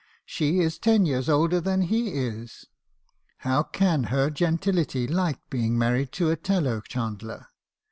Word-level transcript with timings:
She 0.25 0.61
is 0.61 0.79
ten 0.79 1.05
years 1.05 1.29
older 1.29 1.61
than 1.61 1.83
he 1.83 2.09
is! 2.13 2.65
How 3.37 3.61
can 3.61 4.05
her 4.05 4.31
gentility 4.31 5.05
like 5.07 5.37
being 5.51 5.77
married 5.77 6.11
to 6.13 6.31
a 6.31 6.35
tallow 6.35 6.81
chandler? 6.81 7.45